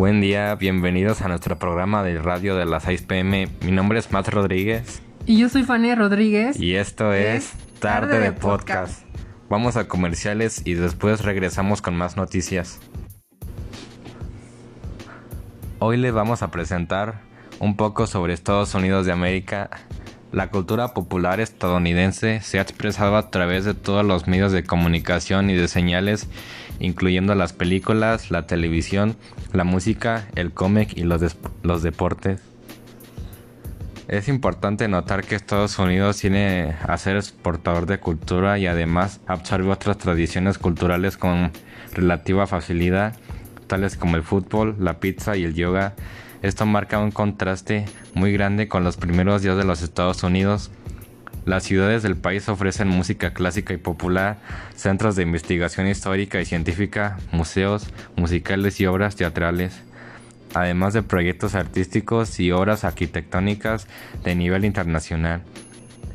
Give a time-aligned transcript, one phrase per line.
[0.00, 3.48] Buen día, bienvenidos a nuestro programa de radio de las 6 pm.
[3.60, 5.02] Mi nombre es Matt Rodríguez.
[5.26, 6.58] Y yo soy Fanny Rodríguez.
[6.58, 9.04] Y esto es, Tarde, de, podcast.
[9.50, 12.80] Vamos a comerciales y después regresamos con más noticias.
[15.80, 17.20] Hoy les vamos a presentar
[17.58, 19.68] un poco sobre Estados Unidos de América.
[20.32, 25.50] La cultura popular estadounidense se ha expresado a través de todos los medios de comunicación
[25.50, 26.28] y de señales,
[26.78, 29.16] incluyendo las películas, la televisión,
[29.52, 32.40] la música, el cómic y los, los deportes.
[34.06, 39.70] Es importante notar que Estados Unidos tiene a ser exportador de cultura y además absorbe
[39.70, 41.50] otras tradiciones culturales con
[41.92, 43.16] relativa facilidad,
[43.66, 45.94] tales como el fútbol, la pizza y el yoga.
[46.42, 50.70] Esto marca un contraste muy grande con los primeros días de los Estados Unidos.
[51.44, 54.38] Las ciudades del país ofrecen música clásica y popular,
[54.74, 59.82] centros de investigación histórica y científica, museos, musicales y obras teatrales
[60.54, 63.86] además de proyectos artísticos y obras arquitectónicas
[64.24, 65.42] de nivel internacional.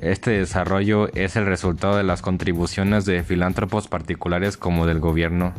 [0.00, 5.54] Este desarrollo es el resultado de las contribuciones de filántropos particulares como del gobierno.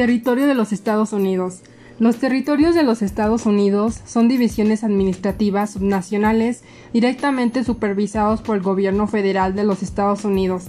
[0.00, 1.60] Territorio de los Estados Unidos.
[1.98, 9.06] Los territorios de los Estados Unidos son divisiones administrativas subnacionales directamente supervisados por el gobierno
[9.08, 10.68] federal de los Estados Unidos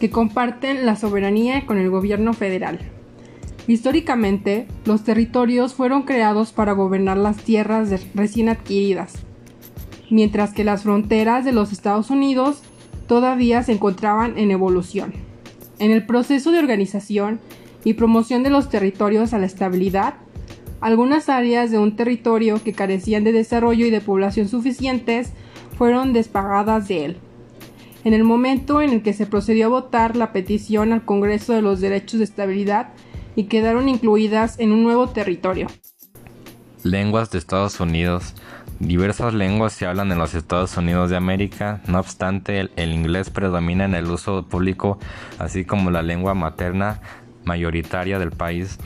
[0.00, 2.80] que comparten la soberanía con el gobierno federal.
[3.68, 9.12] Históricamente, los territorios fueron creados para gobernar las tierras recién adquiridas,
[10.10, 12.62] mientras que las fronteras de los Estados Unidos
[13.06, 15.12] todavía se encontraban en evolución.
[15.78, 17.38] En el proceso de organización
[17.84, 20.14] y promoción de los territorios a la estabilidad,
[20.80, 25.32] algunas áreas de un territorio que carecían de desarrollo y de población suficientes
[25.76, 27.16] fueron despagadas de él
[28.04, 31.62] en el momento en el que se procedió a votar la petición al Congreso de
[31.62, 32.88] los Derechos de Estabilidad
[33.36, 35.68] y quedaron incluidas en un nuevo territorio.
[36.82, 38.34] Lenguas de Estados Unidos.
[38.80, 43.30] Diversas lenguas se hablan en los Estados Unidos de América, no obstante el, el, inglés
[43.30, 44.98] predomina en el uso público,
[45.38, 47.00] así como la lengua materna
[47.44, 48.78] mayoritaria del país.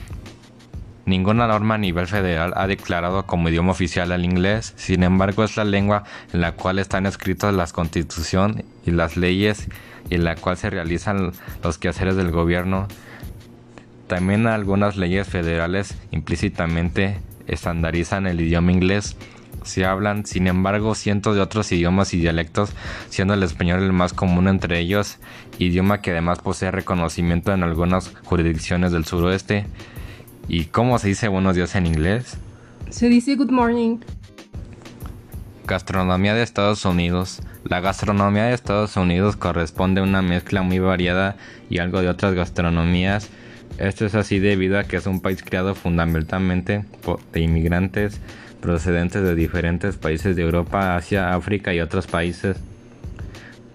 [1.05, 5.55] Ninguna norma a nivel federal ha declarado como idioma oficial al inglés, sin embargo es
[5.55, 6.03] la lengua
[6.33, 9.69] en la cual están escritas la constitución y las leyes
[10.09, 11.31] y en la cual se realizan
[11.63, 12.87] los quehaceres del gobierno.
[14.07, 19.15] También algunas leyes federales implícitamente estandarizan el idioma inglés.
[19.67, 22.71] Se hablan, sin embargo, cientos de otros idiomas y dialectos,
[23.09, 25.17] siendo el español el más común entre ellos,
[25.59, 29.65] idioma que además posee reconocimiento en algunas jurisdicciones del suroeste.
[30.47, 32.37] ¿Y cómo se dice buenos días en inglés?
[32.89, 33.97] Se dice good morning.
[35.65, 37.41] Gastronomía de Estados Unidos.
[37.65, 41.35] La gastronomía de Estados Unidos corresponde a una mezcla muy variada
[41.69, 43.29] y algo de otras gastronomías.
[43.77, 46.85] Esto es así debido a que es un país creado fundamentalmente
[47.33, 48.21] de inmigrantes
[48.61, 52.57] procedentes de diferentes países de Europa, Asia, África y otros países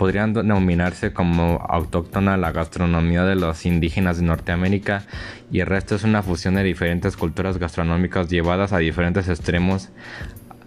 [0.03, 5.05] podrían denominarse como autóctona la gastronomía de los indígenas de Norteamérica
[5.53, 9.91] y el resto es una fusión de diferentes culturas gastronómicas llevadas a diferentes extremos.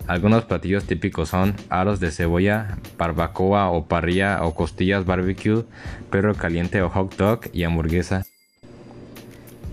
[0.08, 5.66] Algunos platillos típicos son aros de cebolla, barbacoa o parrilla o costillas barbecue,
[6.12, 8.26] perro caliente o hot dog y hamburguesa.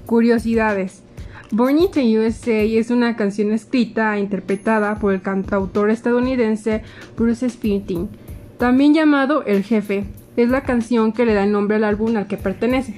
[0.06, 1.04] Curiosidades.
[1.52, 6.82] Born in the USA es una canción escrita e interpretada por el cantautor estadounidense
[7.14, 8.08] Bruce Springsteen
[8.56, 10.04] también llamado El Jefe,
[10.36, 12.94] es la canción que le da el nombre al álbum al que pertenece.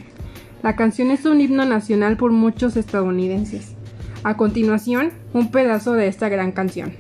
[0.63, 3.75] La canción es un himno nacional por muchos estadounidenses.
[4.23, 6.93] A continuación, un pedazo de esta gran canción.